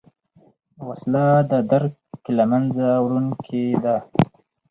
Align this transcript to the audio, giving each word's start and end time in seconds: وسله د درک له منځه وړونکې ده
وسله 0.87 1.25
د 1.51 1.53
درک 1.71 2.23
له 2.37 2.43
منځه 2.51 2.87
وړونکې 3.03 3.63
ده 3.83 3.95